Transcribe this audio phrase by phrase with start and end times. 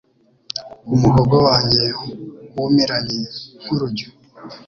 [0.95, 1.83] Umuhogo wanjye
[2.55, 3.19] wumiranye
[3.61, 4.07] nk’urujyo